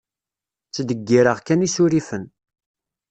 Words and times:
Ttdeggireɣ 0.65 1.37
kan 1.41 1.65
isurifen. 1.67 2.23